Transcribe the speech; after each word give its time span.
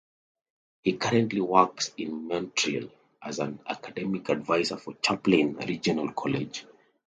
He 0.81 0.93
currently 0.93 1.41
works 1.41 1.91
in 1.95 2.27
Montreal 2.27 2.89
as 3.21 3.37
an 3.37 3.59
academic 3.69 4.31
adviser 4.31 4.77
for 4.77 4.95
Champlain 5.05 5.53
Regional 5.57 6.11
College. 6.13 6.65